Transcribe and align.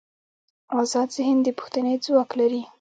ازاد 0.81 1.09
ذهن 1.17 1.37
د 1.43 1.47
پوښتنې 1.57 1.93
ځواک 2.05 2.29
لري. 2.39 2.61